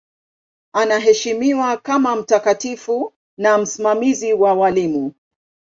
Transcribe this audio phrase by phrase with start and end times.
[0.73, 5.13] Anaheshimiwa kama mtakatifu na msimamizi wa walimu.